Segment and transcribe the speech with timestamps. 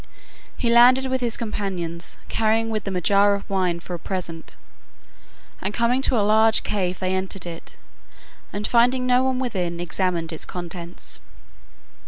[0.57, 4.57] He landed with his companions, carrying with them a jar of wine for a present,
[5.61, 7.77] and coming to a large cave they entered it,
[8.51, 11.21] and finding no one within examined its contents.